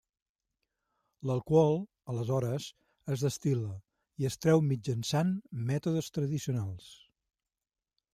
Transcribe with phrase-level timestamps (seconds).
[1.29, 1.75] L'alcohol,
[2.13, 2.65] aleshores,
[3.15, 3.73] es destil·la
[4.23, 5.31] i es treu mitjançant
[5.69, 6.89] mètodes tradicionals.